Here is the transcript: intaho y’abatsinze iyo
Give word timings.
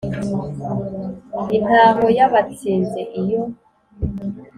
intaho 1.57 2.05
y’abatsinze 2.17 3.01
iyo 3.21 3.41